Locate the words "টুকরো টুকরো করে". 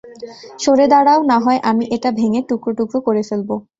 2.49-3.21